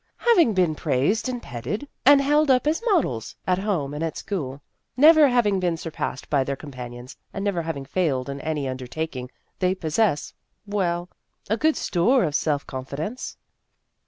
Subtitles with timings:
[0.31, 3.59] "Having been praised and petted and 1 88 Vassar Studies held up as models at
[3.59, 4.61] home and at school,
[4.97, 9.29] never having been surpassed by their companions, and never having failed in any undertaking,
[9.59, 10.33] they possess
[10.65, 11.07] well
[11.51, 13.37] a goodly store of self confidence."